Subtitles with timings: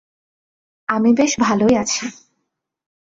[0.89, 2.03] আমি বেশ ভালোই আছি।